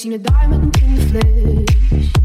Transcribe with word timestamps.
Seen 0.00 0.14
a 0.14 0.18
diamond 0.18 0.74
in 0.78 0.94
the 0.94 1.66
flesh. 1.90 2.19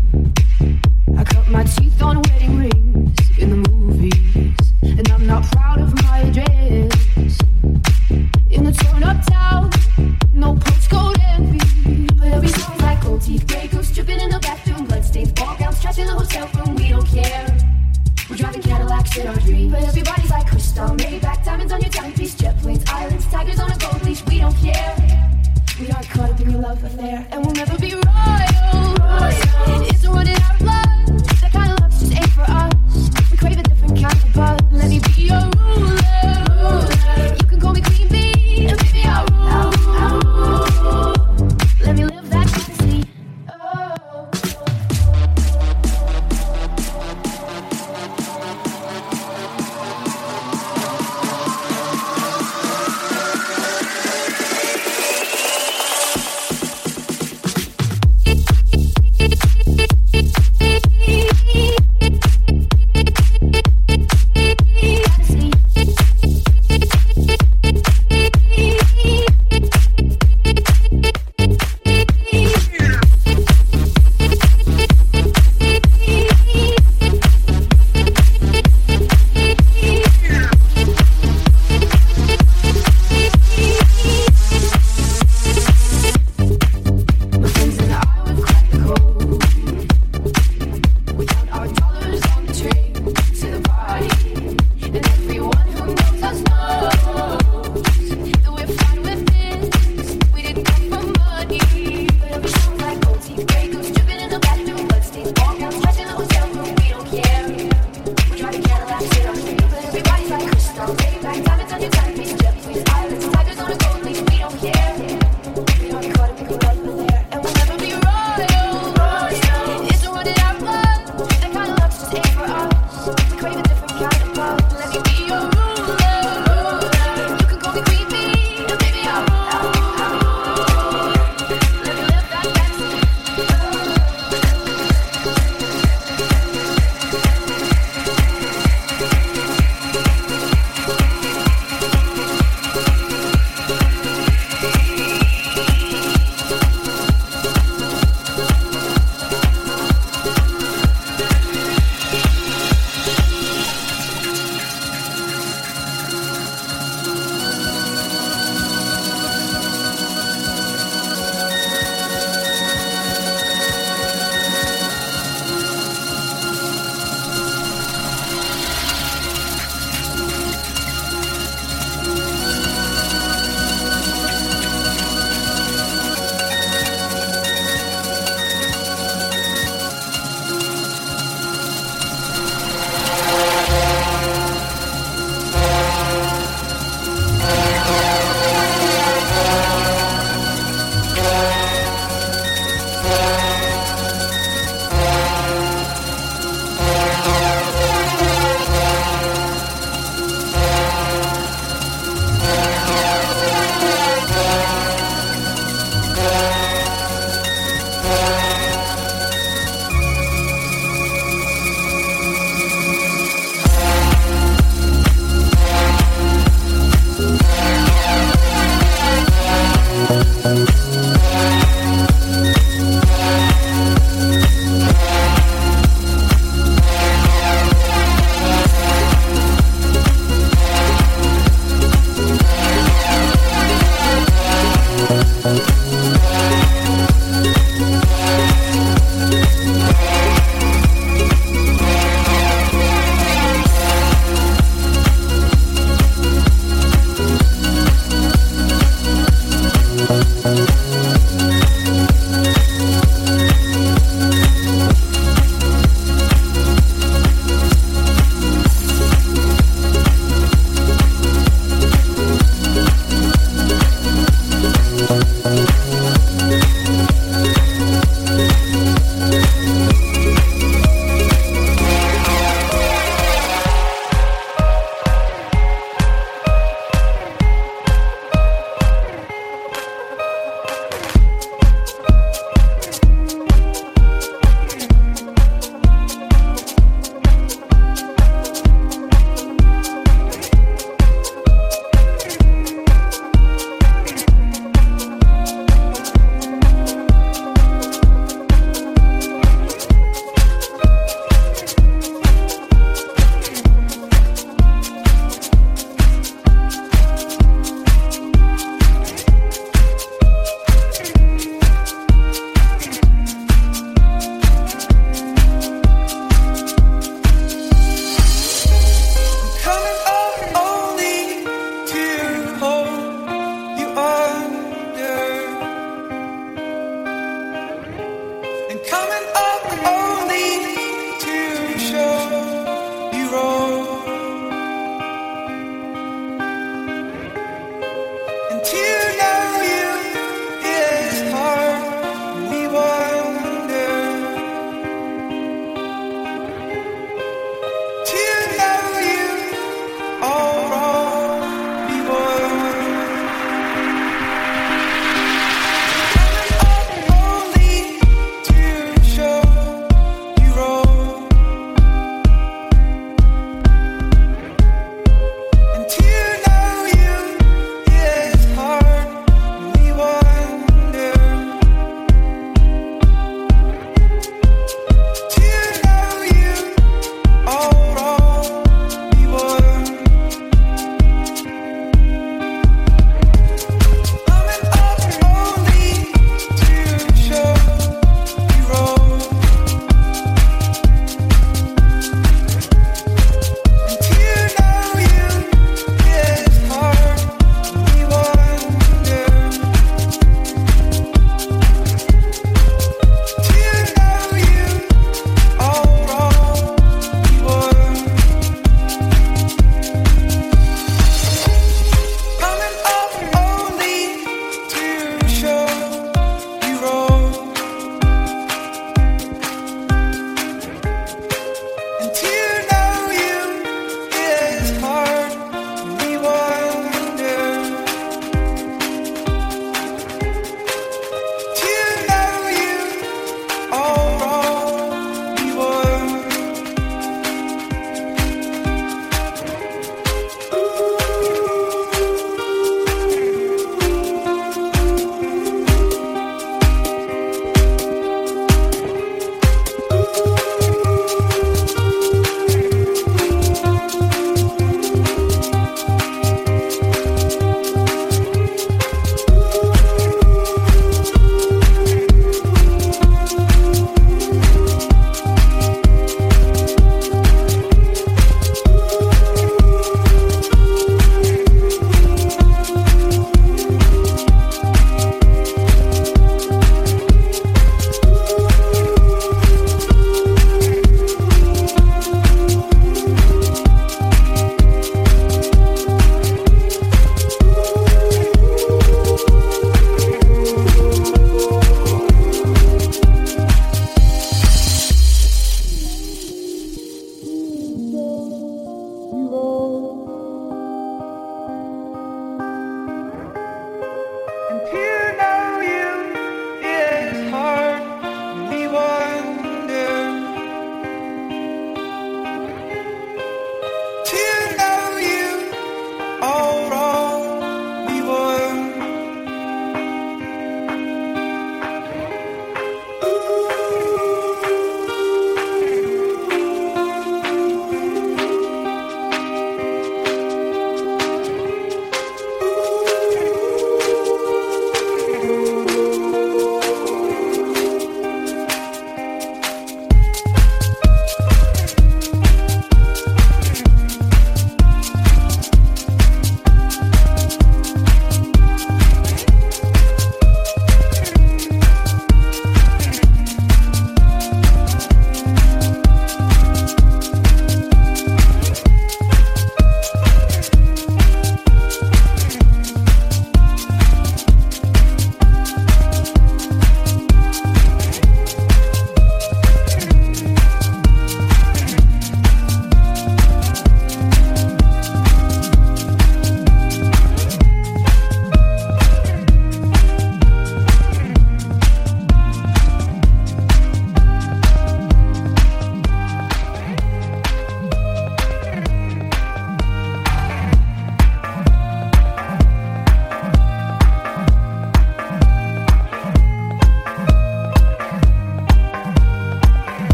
Thank 265.07 265.34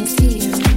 never 0.00 0.75